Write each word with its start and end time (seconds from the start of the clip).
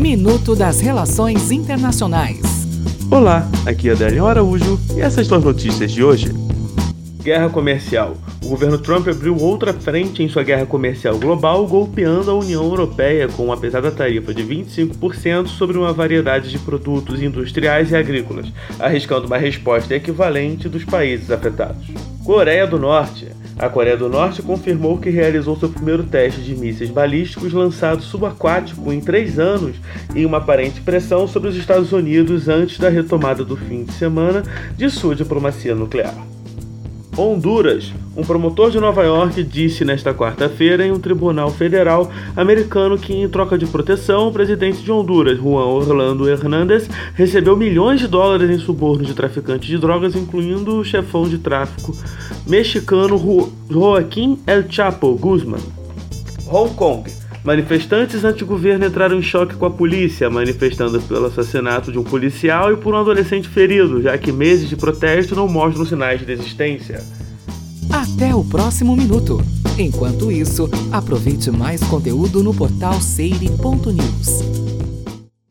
Minuto 0.00 0.56
das 0.56 0.80
Relações 0.80 1.50
Internacionais. 1.50 2.40
Olá, 3.10 3.46
aqui 3.66 3.90
é 3.90 3.92
Adélio 3.92 4.24
Araújo 4.24 4.80
e 4.96 5.00
essas 5.02 5.26
são 5.26 5.36
as 5.36 5.44
notícias 5.44 5.92
de 5.92 6.02
hoje. 6.02 6.32
Guerra 7.22 7.50
comercial. 7.50 8.16
O 8.42 8.48
governo 8.48 8.78
Trump 8.78 9.06
abriu 9.08 9.36
outra 9.36 9.74
frente 9.74 10.22
em 10.22 10.28
sua 10.30 10.42
guerra 10.42 10.64
comercial 10.64 11.18
global, 11.18 11.66
golpeando 11.66 12.30
a 12.30 12.34
União 12.34 12.64
Europeia 12.64 13.28
com 13.28 13.44
uma 13.44 13.58
pesada 13.58 13.90
tarifa 13.90 14.32
de 14.32 14.42
25% 14.42 15.48
sobre 15.48 15.76
uma 15.76 15.92
variedade 15.92 16.48
de 16.48 16.58
produtos 16.58 17.20
industriais 17.20 17.90
e 17.90 17.96
agrícolas, 17.96 18.46
arriscando 18.78 19.26
uma 19.26 19.36
resposta 19.36 19.94
equivalente 19.94 20.66
dos 20.66 20.82
países 20.82 21.30
afetados. 21.30 21.86
Coreia 22.24 22.66
do 22.66 22.78
Norte. 22.78 23.28
A 23.60 23.68
Coreia 23.68 23.94
do 23.94 24.08
Norte 24.08 24.40
confirmou 24.40 24.96
que 24.96 25.10
realizou 25.10 25.54
seu 25.54 25.68
primeiro 25.68 26.02
teste 26.02 26.40
de 26.40 26.56
mísseis 26.56 26.88
balísticos 26.88 27.52
lançado 27.52 28.00
subaquático 28.00 28.90
em 28.90 29.02
três 29.02 29.38
anos, 29.38 29.76
em 30.16 30.24
uma 30.24 30.38
aparente 30.38 30.80
pressão 30.80 31.28
sobre 31.28 31.50
os 31.50 31.56
Estados 31.56 31.92
Unidos 31.92 32.48
antes 32.48 32.78
da 32.78 32.88
retomada 32.88 33.44
do 33.44 33.58
fim 33.58 33.84
de 33.84 33.92
semana 33.92 34.42
de 34.78 34.88
sua 34.88 35.14
diplomacia 35.14 35.74
nuclear. 35.74 36.14
Honduras. 37.16 37.92
Um 38.16 38.22
promotor 38.22 38.70
de 38.70 38.80
Nova 38.80 39.02
York 39.02 39.42
disse 39.42 39.84
nesta 39.84 40.14
quarta-feira 40.14 40.84
em 40.84 40.92
um 40.92 40.98
tribunal 40.98 41.50
federal 41.50 42.10
americano 42.36 42.98
que, 42.98 43.12
em 43.12 43.28
troca 43.28 43.56
de 43.56 43.66
proteção, 43.66 44.28
o 44.28 44.32
presidente 44.32 44.82
de 44.82 44.90
Honduras, 44.90 45.38
Juan 45.38 45.64
Orlando 45.64 46.28
Hernández, 46.28 46.88
recebeu 47.14 47.56
milhões 47.56 48.00
de 48.00 48.08
dólares 48.08 48.50
em 48.50 48.58
subornos 48.58 49.06
de 49.06 49.14
traficantes 49.14 49.68
de 49.68 49.78
drogas, 49.78 50.14
incluindo 50.14 50.78
o 50.78 50.84
chefão 50.84 51.28
de 51.28 51.38
tráfico 51.38 51.96
mexicano 52.46 53.18
Joaquim 53.68 54.38
El 54.46 54.70
Chapo 54.70 55.14
Guzman. 55.16 55.60
Hong 56.50 56.74
Kong. 56.74 57.19
Manifestantes 57.42 58.22
anti-governo 58.22 58.84
entraram 58.84 59.18
em 59.18 59.22
choque 59.22 59.54
com 59.54 59.64
a 59.64 59.70
polícia, 59.70 60.28
manifestando 60.28 61.00
pelo 61.00 61.26
assassinato 61.26 61.90
de 61.90 61.98
um 61.98 62.04
policial 62.04 62.72
e 62.72 62.76
por 62.76 62.94
um 62.94 62.98
adolescente 62.98 63.48
ferido, 63.48 64.02
já 64.02 64.16
que 64.18 64.30
meses 64.30 64.68
de 64.68 64.76
protesto 64.76 65.34
não 65.34 65.48
mostram 65.48 65.86
sinais 65.86 66.20
de 66.20 66.26
desistência. 66.26 67.02
Até 67.90 68.34
o 68.34 68.44
próximo 68.44 68.94
minuto. 68.94 69.42
Enquanto 69.78 70.30
isso, 70.30 70.68
aproveite 70.92 71.50
mais 71.50 71.82
conteúdo 71.82 72.42
no 72.42 72.52
portal 72.52 73.00
seire.news. 73.00 74.79